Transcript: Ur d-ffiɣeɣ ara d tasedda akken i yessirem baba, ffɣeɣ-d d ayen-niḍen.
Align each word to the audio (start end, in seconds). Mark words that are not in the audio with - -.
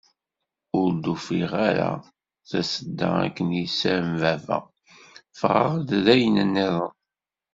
Ur 0.79 0.89
d-ffiɣeɣ 0.93 1.53
ara 1.69 1.89
d 1.99 2.03
tasedda 2.49 3.09
akken 3.25 3.47
i 3.53 3.55
yessirem 3.63 4.11
baba, 4.21 4.57
ffɣeɣ-d 5.35 5.89
d 6.05 6.05
ayen-niḍen. 6.13 6.93